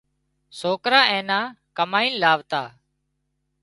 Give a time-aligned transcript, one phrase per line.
[0.59, 1.39] سوڪرا اين نا
[1.77, 2.63] ڪمائينَ لاوتا